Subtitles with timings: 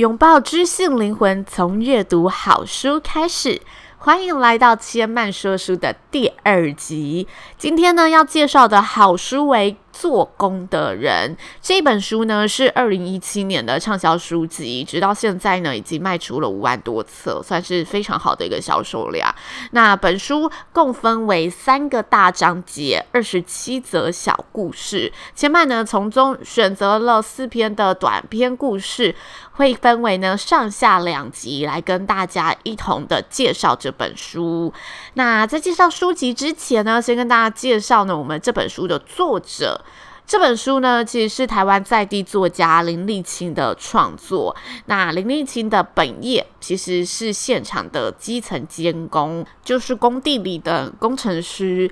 [0.00, 3.60] 拥抱知性灵魂，从阅读好书开始。
[3.98, 7.28] 欢迎来到千嫚说书的第二集。
[7.58, 19.34] 今天呢，要介绍的好书为《做工的人》这本书呢，是二零一七年的畅销书籍，直到现在呢，已经卖出了五万多册，算是非常好的一个销售量。
[19.72, 25.12] 那本书共分为三个大章节，二十七则小故事。
[25.34, 29.14] 千嫚呢，从中选择了四篇的短篇故事，
[29.52, 34.72] 会分为呢上下两集来跟大家一同的介绍这本书。
[35.14, 39.79] 那在介绍书籍之前呢，先跟大家介绍呢我们这本书的作者。
[40.26, 44.54] 这本书呢，其实是台湾在地作家林立青的创作。
[44.86, 51.90] 那林立青的本业其实是现场的基层监工，就是工地里的工程师。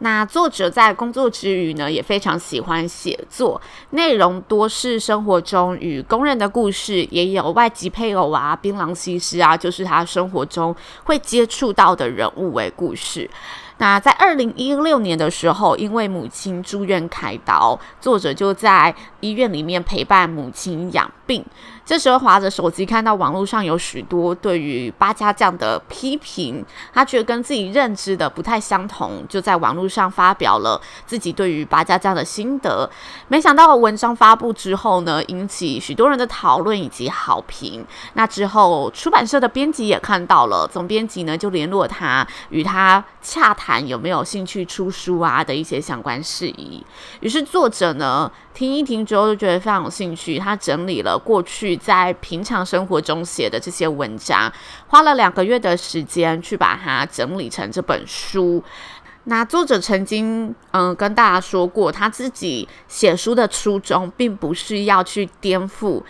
[0.00, 3.60] 那作者在工作之余呢，也非常喜欢写作，
[3.90, 10.74] 内容多是生活中与工人的故事，也有外籍配偶啊、槟榔西施啊，就是他生活中
[11.04, 13.28] 会接触到的人物为故事。
[13.80, 21.44] 那在二零一六年的时候，因为母亲住院开刀，作者就在医院里面陪伴母亲养病。
[21.86, 26.62] 这时候划着手机，看到网络上有许多对于八家将的批评，
[26.92, 32.88] 他觉得跟自己认知的不太相同，就在网络上发表了自己对于八家将的心得。
[33.28, 37.84] 没想到文章发布之后呢，引起许多人的讨论以及好评。
[38.14, 46.84] 那之后出版社的编辑也看到了，总编辑呢就联络他，与他洽谈有没有兴趣出书啊的一些相关事宜。
[47.20, 54.52] 于是作者呢，听一听之后就觉得非常有兴趣，他整理了过去在平常生活中写的这些文章，
[54.88, 58.62] 花了两个月的时间去把它整理成这本书。
[59.30, 66.02] 那作者曾经嗯跟大家说过，他自己写书的初衷并不是要去颠覆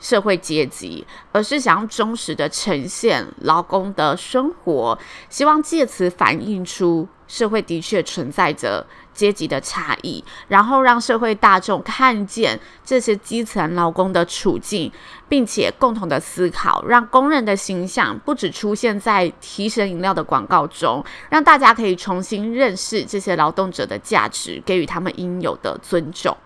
[0.00, 8.86] 社会阶级，而是想要忠实的呈现劳工的生活，希望借此反映出社会的确存在着。
[9.14, 14.90] 阶级的差异，然后让社会大众看见这些基层劳工的处境，
[15.28, 26.36] 并且共同的思考，让工人的形象不止出现在提神饮料的广告中，让大家可以重新认识这些劳动者的价值，给予他们应有的尊重。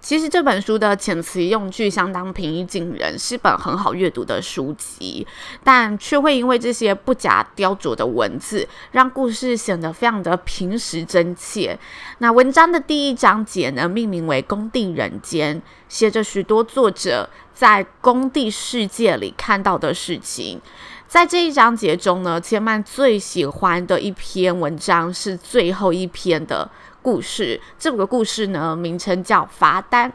[0.00, 5.26] 其实这本书的遣词用句相当平易近人，是本很好阅读的书籍，
[5.64, 11.78] 但却会因为这些不假雕琢的文字，让故事显得非常的平实真切。
[12.18, 20.60] 那文章的第一章节呢，命名为《工地人间》，写着许多作者在工地世界里看到的事情。
[21.08, 26.70] 在这一章节中呢，千曼最喜欢的一篇文章是最后一篇的。
[27.08, 30.12] 故事，这个故事呢，名称叫罚单。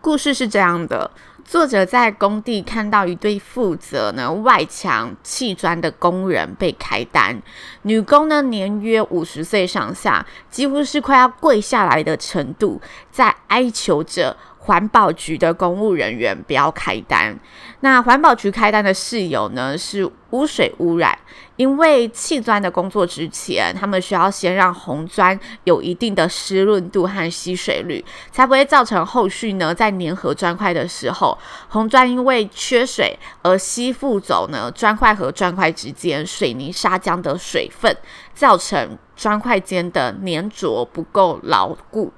[0.00, 1.08] 故事是这样的：
[1.44, 7.40] 作者在工地看到一对负责呢外墙砌砖的工人被开单，
[7.82, 12.80] 女工呢年约五十岁上下，几乎是快要跪下来的程度，
[13.12, 14.36] 在哀求着。
[14.64, 17.38] 环保局的公务人员不要开单。
[17.80, 21.18] 那环保局开单的事由呢，是污水污染。
[21.56, 31.36] 因为砌砖的工作之前，他们需要先让红砖有一定的湿润度和吸水率，才不会造成后续呢在粘合砖块的时候，
[31.68, 37.94] 红砖因为缺水而吸附走呢砖块和砖块之间水泥砂浆的水分，
[38.32, 42.12] 造成砖块间的粘着不够牢固。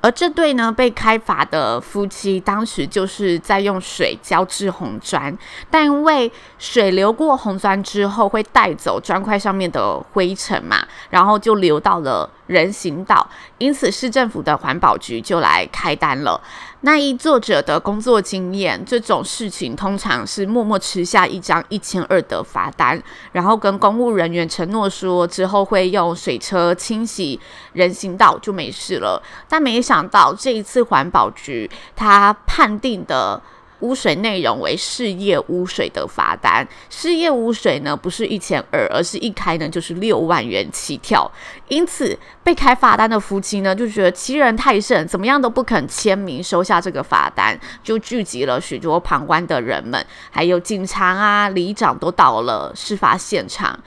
[0.00, 5.36] 而这对呢被开罚的夫妻，当时就是在用水浇制红砖，
[5.70, 16.40] 但因为水流过红砖之后会带走砖块上面的灰尘嘛，然后就流到了人行道，因此市政府的环保局就来开单了。
[16.82, 23.00] 那依作者的工作经验，这种事情通常是默默吃下一张一千二的罚单，
[23.32, 27.38] 然后跟公务人员承诺说之后会用水车清洗
[27.74, 29.22] 人行道就没事了。
[29.46, 33.40] 但没想到这一次环保局他判定的
[33.80, 36.66] 污水内容为事业污水的罚单。
[36.88, 41.30] 事业污水呢，不是一千二，而是一开呢就是六万元起跳。
[41.68, 53.78] 因此，被开罚单的夫妻呢，就觉得欺人太甚，怎么样都不肯签名收下这个罚单，就聚集了许多旁观的人们，还有警察啊、里长都到了事发现场。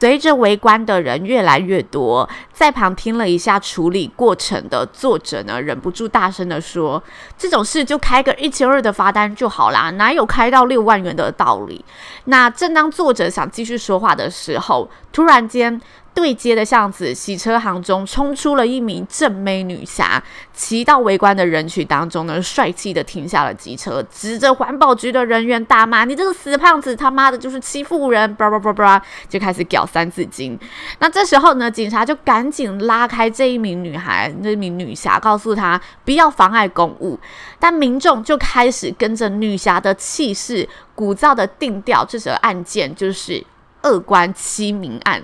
[0.00, 7.02] 随着围观的人越来越多，在旁听了一下处理过程的作者呢，忍不住大声地说
[7.36, 11.84] ：“这种事就开个一千二的罚单就好啦，哪有开到六万元的道理？”
[12.24, 15.78] 那正当作者想继续说话的时候，突然间。
[16.12, 20.22] 对街的巷子，洗车行中冲出了一名正妹女侠，
[20.52, 30.58] 骑到围观的人群当中呢，帅气的停下了机车，指着环保局的人员大骂：“你这个死胖子，他妈的就是欺负人！”叭叭叭叭，就开始屌三字经。
[30.98, 37.18] 那这时候呢，警察就赶紧拉开这一名女孩，那名女侠，告诉她不要妨碍公务。
[37.58, 43.46] 但民众就开始跟着女侠的气势，鼓噪的定调，这则案件就是
[43.84, 45.22] 恶官欺民案。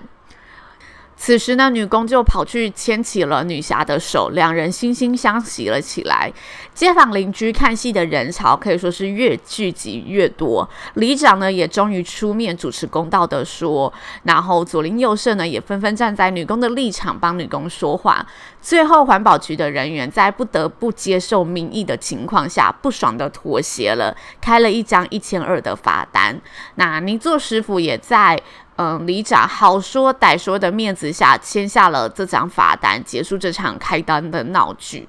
[1.18, 6.30] 此时呢，女工就跑去牵起了女侠的手，两人惺惺相惜了起来。
[6.74, 13.92] 街坊邻居看戏的人潮可以说是越聚集越多，里长呢也终于出面主持公道的说，
[14.24, 18.24] 然后左邻右舍呢也纷纷站在女工的立场帮女工说话。
[18.60, 26.38] 最后环保局的人员在不得不接受民意的情况下，不爽的妥协了，开了一张一千二的罚单。
[26.74, 28.38] 那泥作师傅也在。
[28.76, 35.08] 嗯，里长好说歹说的面子下签下了这张罚单，结束这场开单的闹剧。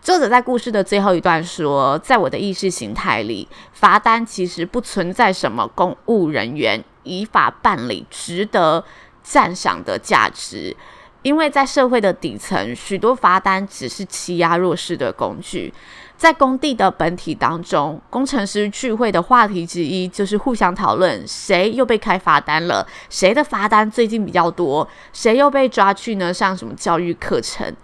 [0.00, 8.82] 作者在故事的最后一段说，在我的意识形态里，罚单其实不存在什么公务人员依法办理值得
[9.22, 10.74] 赞赏的价值，
[11.20, 15.74] 因为在社会的底层，许多罚单只是欺压弱势的工具。
[16.16, 27.74] 在工地的本体当中，工程师聚会的话题之一就是互相讨论谁又被开罚单了，谁的罚单最近比较多，谁又被抓去呢上什么教育课程。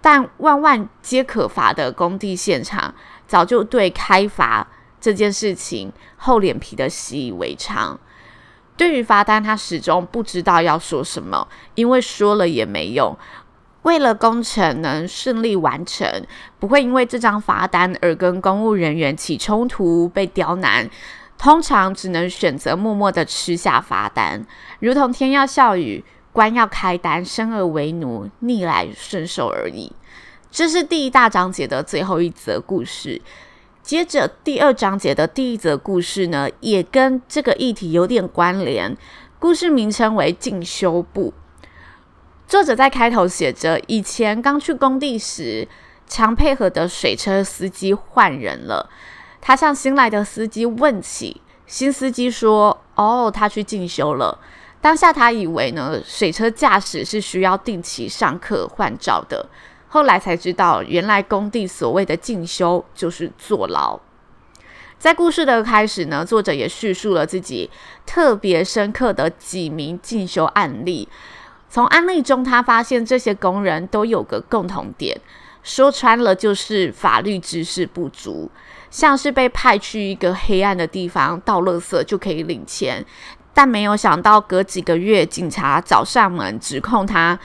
[0.00, 2.94] 但万万皆可罚的工地现场，
[3.26, 4.66] 早就对开罚
[4.98, 7.98] 这件事情厚脸皮的习以为常。
[8.76, 13.16] 对于罚单，他始终不知道要说什么，因为说了也没用。
[13.86, 16.26] 为了工程能顺利完成，
[16.58, 20.90] 不会因为这张罚单而跟公务人员起冲突、被刁难，
[21.38, 24.44] 通常只能选择默默的吃下罚单，
[24.80, 29.92] 如同天要笑雨，官要开单，生而为奴，逆来顺受而已。
[30.50, 33.22] 这是第一大章节的最后一则故事。
[33.82, 38.96] 接着第二章节的第一则故事呢，也跟这个议题有点关联，
[39.38, 41.32] 故事名称为进修部。
[42.48, 45.66] 作者在开头写着：以前刚去工地时，
[46.06, 48.88] 常配合的水车司机换人了。
[49.40, 54.38] 他向新来的司机问起，新司机说：“哦，他去进修了。”
[54.80, 59.48] 当下他以为呢，水车驾驶是需要定期上课换照的。
[59.88, 63.98] 后来才知道，原来工地所谓的进修就是坐牢。
[64.98, 67.68] 在故事的开始呢，作者也叙述了自己
[68.06, 71.08] 特别深刻的几名进修案例。
[71.68, 75.20] 从案例中，他发现这些工人都有个共同点，
[75.62, 78.50] 说穿了就是法律知识不足，
[78.90, 83.04] 像是被派去一个黑暗的地方倒垃圾就可以领钱，
[83.52, 87.38] 但没有想到隔几个月警察找上门指控他，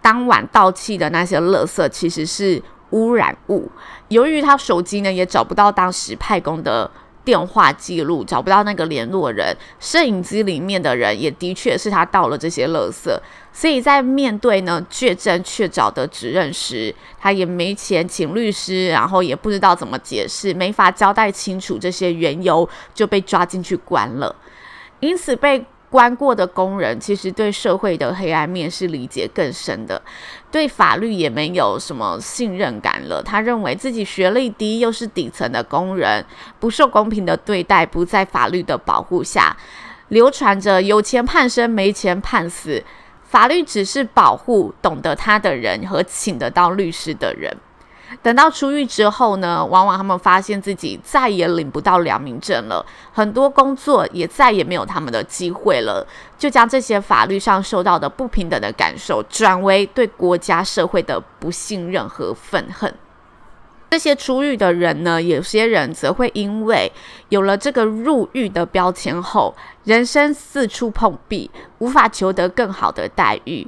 [0.00, 3.70] 当晚倒弃的那些垃圾其实是污染物。
[4.08, 6.90] 由于他手机呢也找不到当时派工的。
[7.24, 13.10] 电话记录找不到那个联络人，摄影机里面的人也的确是他盗了这些垃圾，
[13.52, 24.36] 所以在面对呢确证确凿的指认时，他也没钱请律师，然后也不知道怎么解释，没法交代清楚这些缘由，就被抓进去关了，
[25.00, 25.64] 因此被。
[25.94, 30.02] 关过的工人其实对社会的黑暗面是理解更深的，
[30.50, 33.22] 对法律也没有什么信任感了。
[33.22, 36.26] 他认为自己学历低，又是底层的工人，
[36.58, 39.56] 不受公平的对待，不在法律的保护下。
[40.08, 42.82] 流传着有钱判生，没钱判死，
[43.22, 47.56] 法律只是保护懂得他的人和请得到律师的人。
[48.22, 56.06] 等到出狱之后呢，往往他们发现自己再也领不到良民证了，很多工作也再也没有他们的机会了，
[56.38, 62.94] 就将这些法律上受到的不平等的感受，转为对国家社会的不信任和愤恨。
[63.90, 66.90] 这些出狱的人呢，有些人则会因为
[67.28, 69.54] 有了这个入狱的标签后，
[69.84, 73.64] 人生四处碰壁，无法求得更好的待遇。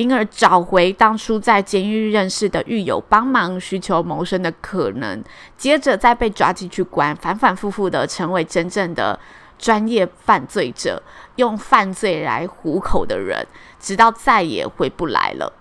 [0.00, 5.22] 因而找回当初在监狱认识的狱友帮忙，需求谋生的可能，
[5.58, 9.20] 接着再被抓进去关，反反复复的成为真正的
[9.58, 11.02] 专业犯罪者，
[11.36, 13.46] 用犯罪来糊口的人，
[13.78, 15.52] 直到再也回不来了。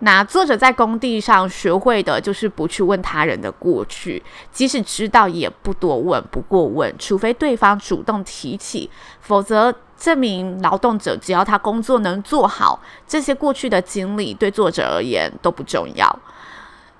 [0.00, 4.22] 那作者在工地上学会的就是不去问他人的过去，
[4.52, 16.20] 即使知道也不多问，不过问，除非对方主动提起，否则这名劳动者只要他工作能做好，这些过去的经历对作者而言都不重要。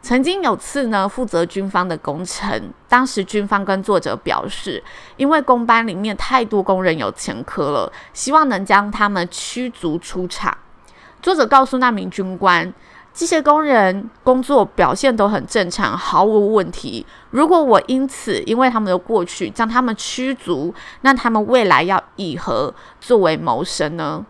[0.00, 4.82] 曾经有次呢，负责军方的工程，当时军方跟作者表示，
[5.16, 10.56] 因为工班里面太多工人有前科了，希望能将他们驱逐出场。
[11.23, 12.73] 作者告诉那名军官，
[13.12, 17.04] 这些工人工作表现都很正常，毫无问题。
[17.30, 24.25] 如果我因此因为他们的过去将他们驱逐，那他们未来要以何作为谋生呢？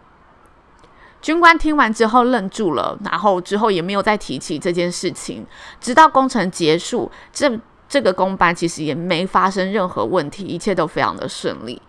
[1.20, 5.44] 军官听完之后愣住了，然后之后也没有再提起这件事情，
[5.80, 11.82] 直到工程结束，这这个工班其实也没发生任何问题，一切都非常的顺利。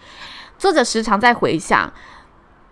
[0.58, 1.94] 作者时常在回想。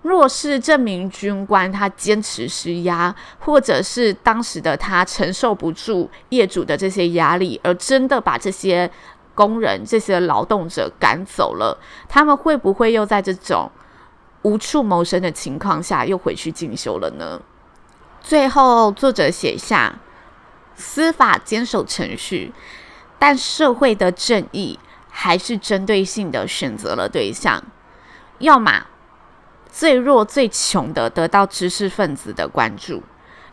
[0.06, 8.92] 若是这名军官他坚持施压，或者是当时的他承受不住业主的这些压力，而真的把这些
[9.34, 11.76] 工人、这些劳动者赶走了，
[12.08, 13.72] 他们会不会又在这种
[14.44, 17.42] 无处谋生的情况下又回去进修了呢？
[18.22, 19.96] 最后，作者写下：
[20.76, 22.54] 司法坚守程序，
[23.18, 24.78] 但社会的正义
[25.10, 27.64] 还是针对性的选择了对象，
[28.38, 28.86] 要么。
[29.78, 33.04] 最弱最穷的得到知识分子的关注，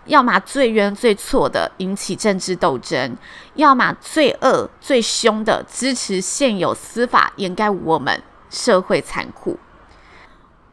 [0.05, 3.17] 要么最冤最错的引起政治斗争，
[3.55, 9.59] 要么最恶最凶的支持现有司法掩盖我们社会残酷。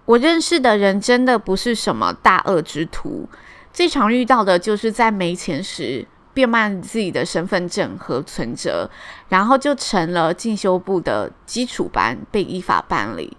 [0.06, 3.28] 我认识的人真的不是什么大恶之徒，
[3.74, 8.88] 最常遇到的就是在没钱时变卖自己的身份证和存折，
[9.30, 13.36] 然后就成了进修部的基础班被依法办理。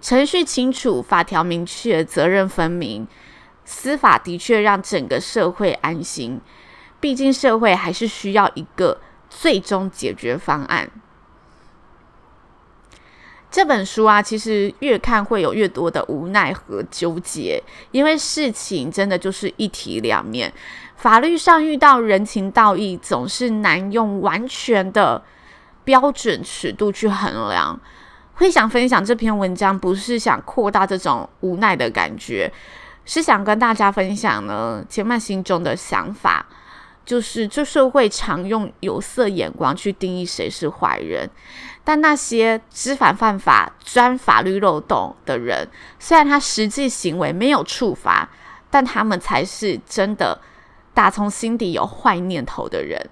[0.00, 3.06] 程序清楚，法条明确，责任分明，
[3.64, 6.40] 司法的确让整个社会安心。
[6.98, 10.90] 毕竟社会还是需要一个最终解决方案。
[13.50, 20.52] 这本书啊，其实越看会有越多的无奈和纠结，因为事情真的就是一体两面。
[20.96, 25.22] 法律上遇到人情道义，总是难用完全的
[25.82, 27.80] 标准尺度去衡量。
[28.40, 32.50] 会想分享这篇文章，不是想扩大这种无奈的感觉，
[33.04, 36.46] 是想跟大家分享呢，千嫚心中的想法，
[37.04, 41.28] 就是这社会常用有色眼光去定义谁是坏人，
[41.84, 45.68] 但那些知法犯法、钻法律漏洞的人，
[45.98, 48.26] 虽然他实际行为没有处罚，
[48.70, 50.40] 但他们才是真的
[50.94, 53.10] 打从心底有坏念头的人。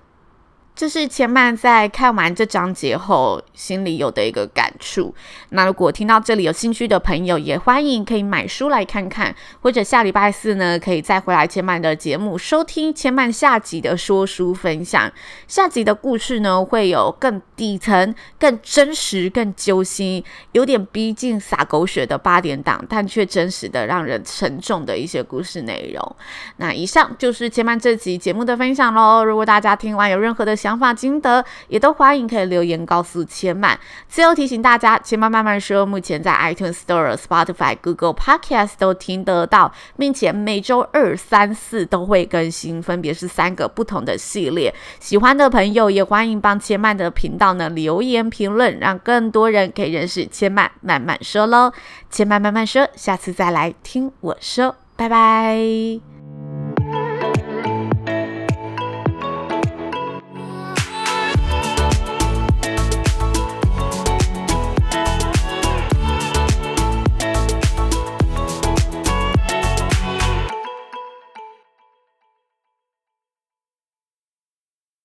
[0.79, 5.13] 这是千曼在看完这章节后心里有的一个感触。
[5.49, 15.11] 那如果听到这里有兴趣的朋友，也欢迎可以买书来看看，或者下礼拜四呢，可以再回来千曼的节目收听千曼下集的说书分享。
[15.49, 26.17] 下集的故事呢，会有更底层、更真实、更揪心，有点逼近撒狗血的八点档，但却真实的让人沉重的一些故事内容。
[26.59, 29.25] 那以上就是千曼这集节目的分享喽。
[29.25, 33.79] 如果大家听完有任何的想，想法心得也都欢迎可以留言告诉千嫚。
[34.07, 44.75] 最后提醒大家，千嫚慢慢说，目前在 iTunes Store、Spotify、Google Podcast 都听得到，并且每周二、三、四都会更新，分别是三个不同的系列。
[45.01, 51.73] 喜欢的朋友也欢迎帮千曼的频道呢留言评论，让更多人可以认识千曼慢慢说喽。
[52.11, 56.18] 千嫚慢慢说，下次再来听我说，拜拜。